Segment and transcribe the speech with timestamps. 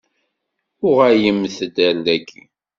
[0.87, 2.41] Uɣalemt-d ar daki.